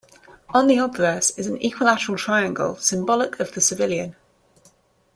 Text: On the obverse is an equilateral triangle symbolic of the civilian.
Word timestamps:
On 0.49 0.65
the 0.65 0.79
obverse 0.79 1.29
is 1.37 1.45
an 1.45 1.63
equilateral 1.63 2.17
triangle 2.17 2.75
symbolic 2.77 3.39
of 3.39 3.51
the 3.53 3.61
civilian. 3.61 4.15